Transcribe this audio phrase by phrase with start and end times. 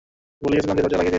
[0.41, 1.09] ভুলেই গেছিলাম যে দরজা লাগিয়ে দিয়েছি।